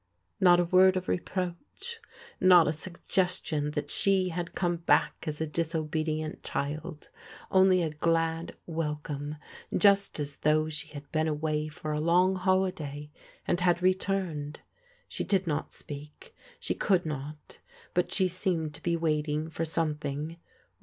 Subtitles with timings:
[0.39, 1.99] Not a word of reproach,
[2.39, 7.11] not a suggestion that she had come back as a disobedient child:
[7.51, 9.35] only a glad welcome—
[9.87, 13.11] just as though she had been away for a long holiday
[13.47, 14.61] and had returned.
[15.07, 17.59] She did not speak, she could not,
[17.93, 20.37] but she seemed to be waiting for something.